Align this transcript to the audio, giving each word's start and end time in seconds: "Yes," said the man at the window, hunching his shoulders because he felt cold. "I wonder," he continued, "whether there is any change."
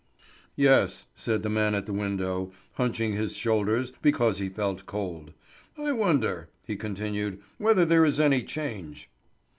"Yes," 0.55 1.05
said 1.13 1.43
the 1.43 1.49
man 1.51 1.75
at 1.75 1.85
the 1.85 1.93
window, 1.93 2.51
hunching 2.73 3.13
his 3.13 3.35
shoulders 3.35 3.93
because 4.01 4.39
he 4.39 4.49
felt 4.49 4.87
cold. 4.87 5.31
"I 5.77 5.91
wonder," 5.91 6.49
he 6.65 6.75
continued, 6.75 7.39
"whether 7.59 7.85
there 7.85 8.03
is 8.03 8.19
any 8.19 8.41
change." 8.41 9.11